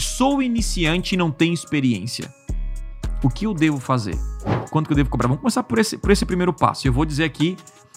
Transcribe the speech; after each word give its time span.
Sou 0.00 0.42
iniciante 0.42 1.14
e 1.14 1.18
não 1.18 1.30
tenho 1.30 1.54
experiência. 1.54 2.32
O 3.22 3.28
que 3.28 3.46
eu 3.46 3.52
devo 3.52 3.78
fazer? 3.78 4.16
Quanto 4.70 4.86
que 4.86 4.92
eu 4.92 4.96
devo 4.96 5.10
cobrar? 5.10 5.28
Vamos 5.28 5.42
começar 5.42 5.62
por 5.62 5.78
esse, 5.78 5.98
por 5.98 6.10
esse 6.10 6.24
primeiro 6.24 6.52
passo. 6.52 6.86
Eu 6.86 6.92
vou 6.92 7.04
dizer 7.04 7.24
aqui 7.24 7.56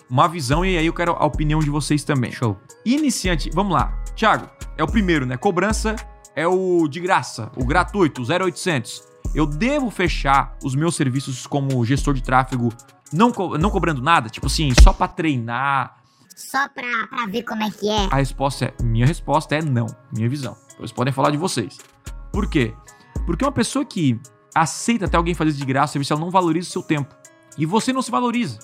uma 0.10 0.28
visão 0.28 0.66
e 0.66 0.78
aí 0.78 0.86
eu 0.86 0.94
quero 0.94 1.14
a 1.14 1.26
opinião 1.26 1.60
de 1.60 1.70
vocês 1.70 2.04
também. 2.04 2.32
Show. 2.32 2.58
Iniciante, 2.86 3.50
vamos 3.54 3.74
lá. 3.74 4.04
Thiago, 4.16 4.50
é 4.78 4.84
o 4.84 4.88
primeiro, 4.88 5.26
né? 5.26 5.38
Cobrança 5.38 5.96
é 6.36 6.48
o 6.48 6.88
de 6.88 7.00
graça, 7.00 7.52
o 7.56 7.66
gratuito, 7.66 8.22
o 8.22 8.26
0800. 8.26 9.04
Eu 9.34 9.46
devo 9.46 9.90
fechar 9.90 10.58
os 10.64 10.76
meus 10.76 10.96
serviços 10.96 11.48
como 11.48 11.84
gestor 11.86 12.14
de 12.14 12.22
tráfego 12.22 12.72
não, 13.12 13.32
co 13.32 13.58
não 13.58 13.70
cobrando 13.70 14.02
nada? 14.02 14.30
Tipo 14.30 14.48
assim, 14.48 14.72
só 14.82 14.92
para 14.92 15.08
treinar? 15.08 15.98
Só 16.36 16.68
pra, 16.70 17.08
pra 17.08 17.26
ver 17.28 17.44
como 17.44 17.64
é 17.64 17.70
que 17.70 17.90
é? 17.90 18.08
A 18.12 18.16
resposta 18.16 18.66
é, 18.66 18.84
minha 18.84 19.06
resposta 19.06 19.56
é 19.56 19.62
não, 19.62 19.88
minha 20.12 20.28
visão. 20.28 20.58
Vocês 20.78 20.92
podem 20.92 21.14
falar 21.14 21.30
de 21.30 21.38
vocês. 21.38 21.78
Por 22.34 22.50
quê? 22.50 22.74
Porque 23.28 23.46
uma 23.46 23.52
pessoa 23.52 23.86
que 23.86 24.20
aceita 24.56 25.06
até 25.06 25.16
alguém 25.16 25.36
fazer 25.36 25.52
de 25.52 25.64
graça, 25.64 25.98
ela 25.98 26.20
não 26.20 26.32
valoriza 26.32 26.68
o 26.68 26.72
seu 26.72 26.82
tempo. 26.82 27.16
E 27.58 27.66
você 27.66 27.94
não 27.94 28.02
se 28.02 28.10
valoriza. 28.10 28.58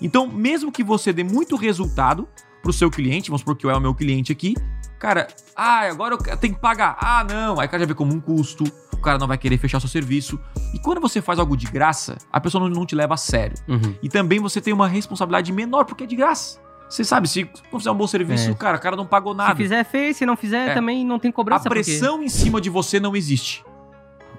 Então, 0.00 0.28
mesmo 0.28 0.70
que 0.70 0.84
você 0.84 1.12
dê 1.12 1.24
muito 1.24 1.56
resultado 1.56 2.28
pro 2.62 2.72
seu 2.72 2.88
cliente, 2.88 3.28
vamos 3.28 3.40
supor 3.40 3.56
que 3.56 3.66
eu 3.66 3.70
é 3.70 3.76
o 3.76 3.80
meu 3.80 3.94
cliente 3.94 4.30
aqui, 4.30 4.54
cara, 4.98 5.26
ah, 5.56 5.80
agora 5.88 6.14
eu 6.14 6.36
tenho 6.36 6.54
que 6.54 6.60
pagar. 6.60 6.96
Ah, 7.00 7.24
não. 7.24 7.58
Aí 7.58 7.66
o 7.66 7.70
cara 7.70 7.80
já 7.80 7.86
vê 7.86 7.94
como 7.94 8.14
um 8.14 8.20
custo, 8.20 8.64
o 8.92 8.98
cara 8.98 9.18
não 9.18 9.26
vai 9.26 9.36
querer 9.36 9.58
fechar 9.58 9.80
seu 9.80 9.88
serviço. 9.88 10.38
E 10.72 10.78
quando 10.78 11.00
você 11.00 11.20
faz 11.20 11.38
algo 11.38 11.56
de 11.56 11.66
graça, 11.66 12.16
a 12.30 12.40
pessoa 12.40 12.62
não, 12.62 12.70
não 12.70 12.86
te 12.86 12.94
leva 12.94 13.14
a 13.14 13.16
sério. 13.16 13.56
Uhum. 13.66 13.96
E 14.00 14.08
também 14.08 14.38
você 14.38 14.60
tem 14.60 14.72
uma 14.72 14.86
responsabilidade 14.86 15.52
menor, 15.52 15.84
porque 15.84 16.04
é 16.04 16.06
de 16.06 16.14
graça. 16.14 16.60
Você 16.90 17.04
sabe, 17.04 17.28
se 17.28 17.48
não 17.72 17.78
fizer 17.78 17.90
um 17.90 17.94
bom 17.94 18.06
serviço, 18.06 18.50
É. 18.50 18.54
cara, 18.54 18.76
o 18.76 18.80
cara 18.80 18.96
não 18.96 19.06
pagou 19.06 19.32
nada. 19.32 19.52
Se 19.52 19.56
fizer, 19.62 19.84
fez. 19.84 20.16
Se 20.16 20.26
não 20.26 20.36
fizer, 20.36 20.70
É. 20.70 20.74
também 20.74 21.06
não 21.06 21.18
tem 21.20 21.28
A 21.30 21.32
cobrança. 21.32 21.62
porque- 21.68 21.84
pressão 21.84 22.20
em 22.22 22.28
cima 22.28 22.60
de 22.60 22.68
você 22.68 22.98
não 22.98 23.14
existe. 23.14 23.64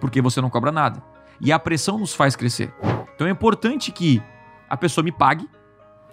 Porque 0.01 0.21
você 0.21 0.41
não 0.41 0.49
cobra 0.49 0.71
nada. 0.71 1.01
E 1.39 1.51
a 1.51 1.57
pressão 1.57 1.97
nos 1.97 2.13
faz 2.13 2.35
crescer. 2.35 2.73
Então 3.15 3.25
é 3.25 3.31
importante 3.31 3.91
que 3.91 4.21
a 4.69 4.75
pessoa 4.75 5.03
me 5.03 5.11
pague. 5.11 5.49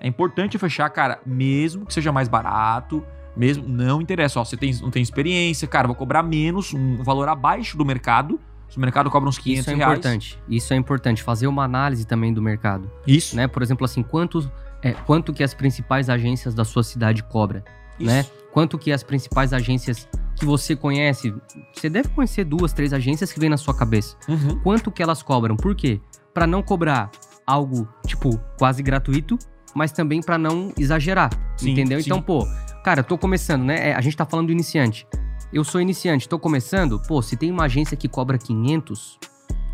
É 0.01 0.07
importante 0.07 0.57
fechar, 0.59 0.89
cara, 0.91 1.21
mesmo 1.27 1.85
que 1.85 1.93
seja 1.93 2.13
mais 2.13 2.29
barato, 2.29 3.05
mesmo 3.37 3.69
não 3.69 4.01
interessa, 4.01 4.39
ó, 4.39 4.45
você 4.45 4.57
tem, 4.57 4.73
não 4.81 4.91
tem 4.91 5.03
experiência, 5.03 5.67
cara, 5.67 5.89
vou 5.89 5.97
cobrar 5.97 6.23
menos, 6.23 6.73
um 6.73 7.03
valor 7.03 7.29
abaixo 7.29 7.77
do 7.77 7.85
mercado. 7.85 8.41
Se 8.69 8.77
o 8.77 8.81
mercado 8.81 9.11
cobra 9.11 9.29
uns 9.29 9.39
500 9.39 9.61
Isso 9.61 9.71
é 9.71 9.75
reais. 9.75 9.93
importante. 9.99 10.39
Isso 10.49 10.75
é 10.75 10.77
importante. 10.77 11.23
Fazer 11.23 11.47
uma 11.47 11.65
análise 11.65 12.07
também 12.07 12.33
do 12.33 12.43
mercado. 12.43 12.91
Isso, 13.07 13.35
Né? 13.37 13.47
Por 13.49 13.63
exemplo, 13.63 13.85
assim, 13.85 14.03
quanto, 14.03 14.51
é, 14.83 14.93
quanto 14.93 15.33
que 15.33 15.43
as 15.43 15.55
principais 15.55 16.11
agências 16.11 16.55
da 16.55 16.65
sua 16.65 16.83
cidade 16.83 17.23
cobram? 17.23 17.63
isso. 17.99 18.07
né? 18.11 18.25
Quanto 18.53 18.79
que 18.79 18.91
as 18.93 19.03
principais 19.03 19.53
agências 19.53 20.09
que 20.37 20.45
você 20.45 20.75
conhece, 20.77 21.35
você 21.75 21.89
deve 21.91 22.09
conhecer 22.11 22.45
duas, 22.45 22.73
três 22.73 22.93
agências 22.93 23.33
que 23.33 23.39
vem 23.41 23.51
na 23.51 23.57
sua 23.57 23.75
cabeça. 23.77 24.17
Uhum. 24.29 24.59
Quanto 24.61 24.91
que 24.91 25.03
elas 25.03 25.23
cobram? 25.23 25.57
Por 25.57 25.75
quê? 25.75 26.01
Pra 26.33 26.47
não 26.47 26.63
cobrar 26.63 27.11
algo, 27.47 27.89
tipo, 28.07 28.39
quase 28.59 28.83
gratuito, 28.83 29.37
mas 29.75 29.91
também 29.93 30.21
pra 30.23 30.39
não 30.39 30.73
exagerar, 30.79 31.31
Sim, 31.57 31.71
entendeu? 31.73 32.01
sim. 32.01 32.07
Então, 32.07 32.23
pô, 32.23 32.47
cara, 32.85 33.01
eu 33.01 33.05
tô 33.05 33.19
começando, 33.19 33.65
né? 33.65 33.91
É, 33.91 33.95
A 33.95 34.01
gente 34.01 34.17
tá 34.17 34.25
falando 34.25 34.47
do 34.47 34.53
iniciante. 34.53 35.07
Eu 35.53 35.65
sou 35.65 35.81
iniciante, 35.81 36.29
tô 36.29 36.39
começando, 36.39 37.01
pô, 37.01 37.23
se 37.23 37.37
tem 37.37 37.51
uma 37.51 37.65
agência 37.65 37.97
que 37.97 38.07
cobra 38.09 38.37
500, 38.37 39.19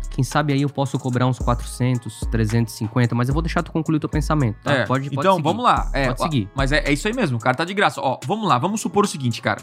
quem 0.09 0.23
sabe 0.23 0.53
aí 0.53 0.61
eu 0.61 0.69
posso 0.69 0.97
cobrar 0.97 1.27
uns 1.27 1.37
400, 1.37 2.21
350, 2.31 3.13
mas 3.13 3.27
eu 3.27 3.33
vou 3.33 3.41
deixar 3.41 3.61
tu 3.61 3.71
concluir 3.73 3.99
teu 3.99 4.07
pensamento, 4.07 4.55
tá? 4.63 4.71
É, 4.71 4.85
Pode, 4.85 5.09
pode 5.09 5.19
então, 5.19 5.33
seguir. 5.35 5.43
vamos 5.43 5.63
lá. 5.65 5.89
É, 5.93 6.07
Pode 6.07 6.21
seguir. 6.21 6.49
Mas 6.55 6.71
é, 6.71 6.79
é 6.85 6.93
isso 6.93 7.07
aí 7.07 7.13
mesmo, 7.13 7.37
o 7.37 7.41
cara 7.41 7.57
tá 7.57 7.65
de 7.65 7.73
graça. 7.73 7.99
Ó, 8.01 8.17
vamos 8.25 8.47
lá, 8.47 8.57
vamos 8.57 8.79
supor 8.79 9.03
o 9.03 9.07
seguinte, 9.07 9.41
cara. 9.41 9.61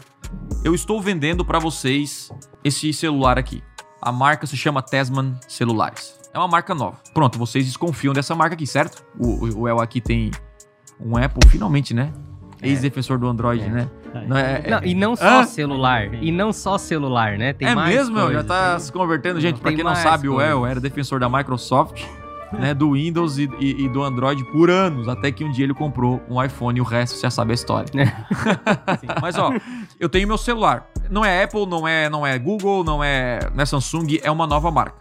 Eu 0.63 0.75
estou 0.75 1.01
vendendo 1.01 1.43
pra 1.43 1.57
vocês 1.57 2.29
esse 2.63 2.93
celular 2.93 3.39
aqui. 3.39 3.63
A 3.99 4.11
marca 4.11 4.45
se 4.45 4.55
chama 4.55 4.81
Tesman 4.83 5.33
Celulares. 5.47 6.19
É 6.31 6.37
uma 6.37 6.47
marca 6.47 6.75
nova. 6.75 6.97
Pronto, 7.13 7.39
vocês 7.39 7.65
desconfiam 7.65 8.13
dessa 8.13 8.35
marca 8.35 8.53
aqui, 8.53 8.67
certo? 8.67 9.03
O, 9.17 9.45
o, 9.45 9.59
o 9.61 9.67
El 9.67 9.79
aqui 9.81 9.99
tem 9.99 10.29
um 10.99 11.17
Apple, 11.17 11.47
finalmente, 11.49 11.93
né? 11.93 12.13
Ex-defensor 12.61 13.17
do 13.17 13.27
Android, 13.27 13.63
É. 13.63 13.69
né? 13.69 13.89
Não, 14.27 14.37
é, 14.37 14.61
é- 14.63 14.69
Não, 14.69 14.83
e 14.83 14.93
não 14.93 15.15
só 15.15 15.41
Hã? 15.41 15.45
celular, 15.45 16.13
e 16.13 16.31
não 16.31 16.51
só 16.53 16.77
celular, 16.77 17.37
né? 17.37 17.53
Tem 17.53 17.67
é 17.67 17.75
mais 17.75 17.95
mesmo, 17.95 18.17
El? 18.19 18.27
Já 18.27 18.33
coisa. 18.33 18.47
tá 18.47 18.79
se 18.79 18.91
convertendo. 18.91 19.39
Gente, 19.41 19.59
pra 19.59 19.69
Tem 19.69 19.77
quem 19.77 19.85
não 19.85 19.95
sabe, 19.95 20.27
o 20.29 20.33
coisa. 20.35 20.49
El 20.51 20.65
era 20.67 20.79
defensor 20.79 21.19
da 21.19 21.27
Microsoft, 21.29 22.03
né? 22.51 22.73
Do 22.73 22.91
Windows 22.93 23.37
e, 23.39 23.49
e- 23.59 23.85
e 23.85 23.89
do 23.89 24.03
Android 24.03 24.43
por 24.51 24.69
anos. 24.69 25.07
Até 25.07 25.31
que 25.31 25.43
um 25.43 25.51
dia 25.51 25.65
ele 25.65 25.73
comprou 25.73 26.21
um 26.29 26.41
iPhone 26.43 26.77
e 26.77 26.81
o 26.81 26.85
resto 26.85 27.15
você 27.15 27.21
já 27.23 27.31
sabe 27.31 27.51
a 27.51 27.55
história. 27.55 27.87
Mas 29.21 29.37
ó, 29.37 29.51
eu 29.99 30.07
tenho 30.09 30.27
meu 30.27 30.37
celular. 30.37 30.87
Não 31.09 31.23
é 31.25 31.43
Apple, 31.43 31.65
não 31.65 31.87
é, 31.87 32.09
não 32.09 32.25
é 32.25 32.37
Google, 32.39 32.83
não 32.83 33.03
é, 33.03 33.39
não 33.53 33.61
é 33.61 33.65
Samsung, 33.65 34.19
é 34.23 34.31
uma 34.31 34.47
nova 34.47 34.71
marca. 34.71 34.95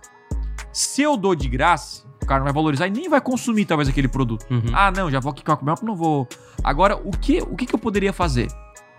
Se 0.73 1.03
eu 1.03 1.17
dou 1.17 1.35
de 1.35 1.49
graça, 1.49 2.05
o 2.23 2.27
cara 2.27 2.39
não 2.41 2.45
vai 2.45 2.53
valorizar 2.53 2.87
e 2.87 2.91
nem 2.91 3.09
vai 3.09 3.21
consumir 3.21 3.65
talvez 3.67 3.89
aquele 3.89 4.09
produto. 4.09 4.45
Uhum. 4.51 4.63
Ah, 4.73 4.91
não, 4.91 5.11
já 5.11 5.21
vou 5.21 5.31
aqui 5.33 5.45
com 5.45 5.53
a 5.53 5.59
não 5.83 5.95
vou. 5.95 6.27
Agora, 6.65 6.97
o 6.97 7.11
que, 7.11 7.41
o 7.43 7.55
que, 7.57 7.67
que 7.67 7.75
eu 7.75 7.79
poderia 7.79 8.13
fazer? 8.13 8.49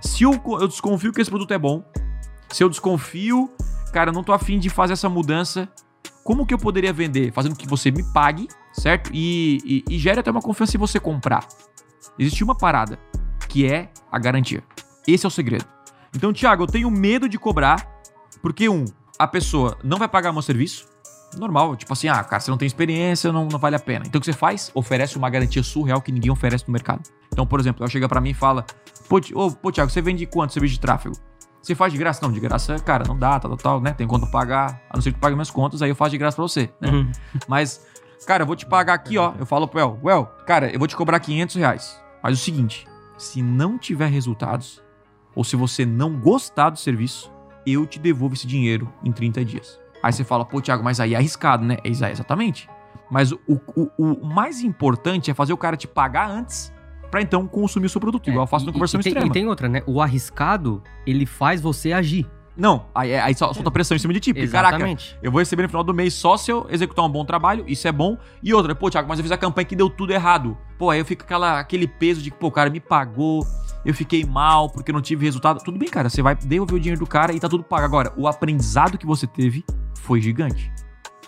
Se 0.04 0.24
eu, 0.24 0.32
eu 0.60 0.68
desconfio 0.68 1.14
que 1.14 1.22
esse 1.22 1.30
produto 1.30 1.54
é 1.54 1.58
bom, 1.58 1.84
se 2.52 2.64
eu 2.64 2.70
desconfio, 2.70 3.50
cara, 3.94 4.10
eu 4.10 4.14
não 4.14 4.24
tô 4.24 4.34
afim 4.34 4.60
de 4.60 4.70
fazer 4.70 4.94
essa 4.94 5.08
mudança, 5.08 5.70
como 6.24 6.46
que 6.46 6.54
eu 6.54 6.58
poderia 6.58 6.92
vender? 6.92 7.32
Fazendo 7.32 7.56
que 7.56 7.68
você 7.68 7.90
me 7.90 8.04
pague, 8.14 8.48
certo? 8.74 9.10
E, 9.14 9.84
e, 9.90 9.96
e 9.96 9.98
gere 9.98 10.20
até 10.20 10.30
uma 10.30 10.42
confiança 10.42 10.76
em 10.76 10.80
você 10.80 11.00
comprar. 11.00 11.48
Existe 12.20 12.44
uma 12.44 12.56
parada, 12.56 13.00
que 13.48 13.66
é 13.66 13.90
a 14.12 14.20
garantia. 14.20 14.62
Esse 15.08 15.26
é 15.26 15.28
o 15.28 15.32
segredo. 15.32 15.66
Então, 16.14 16.34
Thiago, 16.34 16.64
eu 16.64 16.68
tenho 16.68 16.92
medo 16.92 17.28
de 17.28 17.40
cobrar, 17.40 17.88
porque, 18.42 18.70
um, 18.70 18.86
a 19.18 19.28
pessoa 19.28 19.78
não 19.84 19.98
vai 19.98 20.08
pagar 20.08 20.34
meu 20.34 20.42
serviço. 20.42 20.86
Normal, 21.38 21.76
tipo 21.76 21.92
assim, 21.94 22.08
ah, 22.08 22.24
cara, 22.24 22.40
você 22.40 22.52
não 22.52 22.58
tem 22.58 22.68
experiência, 22.68 23.32
não, 23.32 23.48
não 23.48 23.58
vale 23.58 23.76
a 23.76 23.80
pena. 23.80 24.06
Então 24.06 24.20
o 24.20 24.22
que 24.22 24.26
você 24.26 24.38
faz? 24.38 24.70
Oferece 24.74 25.18
uma 25.18 25.30
garantia 25.30 25.64
surreal 25.64 26.02
que 26.02 26.12
ninguém 26.12 26.30
oferece 26.30 26.66
no 26.68 26.72
mercado. 26.72 27.02
Então, 27.32 27.48
por 27.48 27.60
exemplo, 27.60 27.84
ela 27.84 27.90
chega 27.90 28.08
pra 28.08 28.22
mim 28.22 28.30
e 28.30 28.34
fala: 28.36 28.66
Pô, 29.14 29.20
ô, 29.36 29.52
pô 29.52 29.72
Thiago, 29.72 29.92
você 29.92 30.02
vende 30.02 30.26
quanto 30.26 30.54
serviço 30.54 30.74
de 30.74 30.80
tráfego? 30.80 31.16
Você 31.62 31.76
faz 31.76 31.94
de 31.94 32.00
graça? 32.00 32.20
Não, 32.26 32.32
de 32.34 32.40
graça, 32.40 32.80
cara, 32.80 33.04
não 33.08 33.16
dá, 33.16 33.40
tal, 33.40 33.52
tal, 33.52 33.58
tal, 33.58 33.80
né? 33.80 33.94
Tem 33.94 34.08
conta 34.08 34.26
pra 34.26 34.40
pagar, 34.40 34.82
a 34.90 34.98
não 34.98 35.04
ser 35.04 35.12
que 35.12 35.20
tu 35.20 35.22
pague 35.22 35.36
minhas 35.36 35.52
contas, 35.52 35.84
aí 35.84 35.90
eu 35.90 35.96
faço 35.96 36.10
de 36.10 36.18
graça 36.18 36.36
pra 36.36 36.42
você, 36.42 36.72
né? 36.82 36.90
Uhum. 36.90 37.12
Mas, 37.48 37.86
cara, 38.26 38.42
eu 38.42 38.48
vou 38.48 38.56
te 38.56 38.66
pagar 38.66 38.96
aqui, 38.96 39.20
ó. 39.20 39.34
Eu 39.38 39.46
falo 39.46 39.68
pro 39.68 39.80
El, 39.80 40.00
Well, 40.04 40.26
cara, 40.48 40.72
eu 40.74 40.80
vou 40.80 40.88
te 40.88 40.96
cobrar 40.96 41.20
500 41.20 41.56
reais. 41.58 42.02
Mas 42.24 42.40
o 42.40 42.44
seguinte, 42.44 42.88
se 43.16 43.44
não 43.44 43.78
tiver 43.78 44.08
resultados, 44.08 44.82
ou 45.36 45.44
se 45.44 45.56
você 45.56 45.86
não 45.86 46.20
gostar 46.20 46.72
do 46.72 46.80
serviço, 46.80 47.32
eu 47.68 47.86
te 47.86 48.00
devolvo 48.00 48.34
esse 48.34 48.48
dinheiro 48.48 48.92
em 49.04 49.12
30 49.12 49.46
dias. 49.46 49.80
Aí 50.02 50.12
você 50.12 50.24
fala, 50.24 50.44
pô, 50.44 50.60
Thiago, 50.60 50.84
mas 50.84 51.00
aí 51.00 51.14
é 51.14 51.18
arriscado, 51.18 51.64
né? 51.64 51.78
É 51.84 51.88
exa- 51.88 52.10
exatamente. 52.10 52.68
Mas 53.12 53.32
o, 53.32 53.38
o, 53.48 53.92
o 53.96 54.26
mais 54.26 54.62
importante 54.62 55.30
é 55.30 55.36
fazer 55.36 55.54
o 55.54 55.58
cara 55.58 55.78
te 55.78 55.88
pagar 55.88 56.32
antes 56.32 56.73
pra 57.14 57.22
então 57.22 57.46
consumir 57.48 57.86
o 57.86 57.90
seu 57.90 58.02
produto, 58.02 58.28
igual 58.28 58.42
eu 58.46 58.48
faço 58.48 58.64
É, 58.64 58.66
E- 58.66 58.68
no 58.68 58.74
conversão 58.74 59.00
e, 59.00 59.04
tem, 59.04 59.12
extrema. 59.12 59.28
E 59.28 59.32
tem 59.32 59.48
outra, 59.48 59.70
né? 59.70 59.84
O 59.86 60.02
arriscado, 60.02 60.82
ele 61.06 61.28
faz 61.28 61.62
você 61.62 61.94
agir. 61.94 62.28
Não, 62.58 62.88
aí, 62.94 63.16
aí 63.16 63.36
só 63.36 63.54
solta 63.54 63.70
pressão 63.70 63.96
em 63.96 64.00
cima 64.00 64.14
de 64.14 64.20
ti. 64.20 64.34
Porque, 64.34 64.48
caraca, 64.48 64.78
Exatamente. 64.78 65.16
Eu 65.22 65.32
vou 65.32 65.38
receber 65.38 65.62
no 65.62 65.70
final 65.70 65.84
do 65.84 65.94
mês 65.94 66.16
só 66.16 66.38
se 66.38 66.52
eu 66.52 66.66
executar 66.72 67.06
um 67.06 67.10
bom 67.10 67.24
trabalho, 67.24 67.66
isso 67.68 67.88
é 67.88 67.92
bom. 67.92 68.18
E 68.42 68.52
outra, 68.52 68.74
pô, 68.74 68.90
Thiago, 68.90 69.08
mas 69.08 69.20
eu 69.20 69.24
fiz 69.24 69.32
a 69.32 69.38
campanha 69.38 69.66
que 69.66 69.76
deu 69.76 69.92
tudo 69.92 70.12
errado. 70.12 70.58
Pô, 70.76 70.90
aí 70.90 70.98
eu 70.98 71.06
fico 71.06 71.24
aquela, 71.24 71.60
aquele 71.60 71.88
peso 71.88 72.20
de 72.20 72.32
que, 72.32 72.38
pô, 72.38 72.48
o 72.48 72.52
cara 72.52 72.72
me 72.72 72.80
pagou, 72.80 73.46
eu 73.86 73.94
fiquei 73.94 74.26
mal 74.26 74.72
porque 74.72 74.90
eu 74.90 74.94
não 74.94 75.02
tive 75.02 75.24
resultado. 75.24 75.64
Tudo 75.64 75.78
bem, 75.78 75.90
cara, 75.90 76.10
você 76.10 76.24
vai 76.24 76.36
devolver 76.36 76.76
o 76.76 76.80
dinheiro 76.80 77.00
do 77.00 77.06
cara 77.08 77.32
e 77.32 77.40
tá 77.40 77.48
tudo 77.48 77.64
pago. 77.64 77.86
Agora, 77.86 78.12
o 78.18 78.28
aprendizado 78.28 78.98
que 78.98 79.06
você 79.06 79.28
teve 79.28 79.64
foi 80.02 80.20
gigante. 80.20 80.72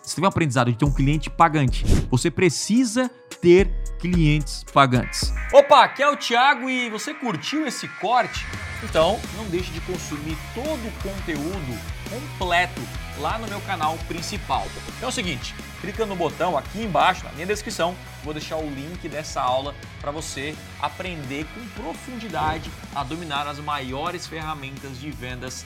Você 0.01 0.15
teve 0.15 0.25
um 0.25 0.29
aprendizado 0.29 0.71
de 0.71 0.77
ter 0.77 0.85
um 0.85 0.91
cliente 0.93 1.29
pagante. 1.29 1.83
Você 2.11 2.29
precisa 2.29 3.09
ter 3.41 3.69
clientes 3.99 4.63
pagantes. 4.73 5.33
Opa, 5.53 5.83
aqui 5.83 6.03
é 6.03 6.09
o 6.09 6.17
Thiago 6.17 6.69
e 6.69 6.89
você 6.89 7.13
curtiu 7.13 7.65
esse 7.65 7.87
corte? 7.87 8.45
Então, 8.83 9.19
não 9.35 9.45
deixe 9.45 9.71
de 9.71 9.81
consumir 9.81 10.37
todo 10.53 10.87
o 10.87 10.91
conteúdo 11.01 11.79
completo 12.09 12.81
lá 13.17 13.37
no 13.37 13.47
meu 13.47 13.61
canal 13.61 13.97
principal. 14.07 14.67
Então 14.97 15.07
é 15.07 15.11
o 15.11 15.11
seguinte, 15.11 15.55
clica 15.81 16.05
no 16.05 16.15
botão 16.15 16.57
aqui 16.57 16.83
embaixo, 16.83 17.23
na 17.23 17.31
minha 17.31 17.45
descrição, 17.45 17.95
vou 18.23 18.33
deixar 18.33 18.57
o 18.57 18.69
link 18.69 19.07
dessa 19.07 19.41
aula 19.41 19.73
para 20.01 20.11
você 20.11 20.55
aprender 20.81 21.45
com 21.53 21.81
profundidade 21.81 22.69
a 22.93 23.03
dominar 23.03 23.47
as 23.47 23.59
maiores 23.59 24.27
ferramentas 24.27 24.99
de 24.99 25.09
vendas 25.09 25.65